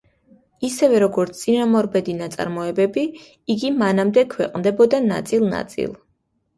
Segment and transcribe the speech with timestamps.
[0.69, 3.05] ისევე, როგორც წინამორბედი ნაწარმოებები,
[3.57, 5.99] იგი მანამდე ქვეყნდებოდა ნაწილ-ნაწილ.